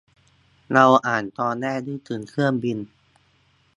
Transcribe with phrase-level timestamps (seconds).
[0.73, 2.77] เราอ่านตอนแรกนึกถึงเครื่องบิน